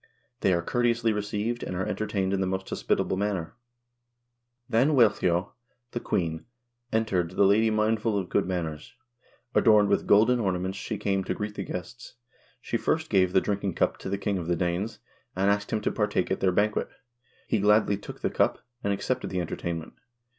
[0.39, 3.53] They are courteously received, and are entertained in the most hospitable manner.
[4.67, 5.51] "Then Wealhtheow,
[5.91, 6.45] the queen,
[6.91, 8.95] entered, the lady mindful of good manners.
[9.53, 12.15] Adorned with golden ornaments she came to greet the guests.
[12.61, 14.97] She first gave the drinking cup to the king of the Danes,
[15.35, 16.89] and asked him to partake of their banquet.
[17.45, 19.93] He gladly took the cup, and accepted the entertainment.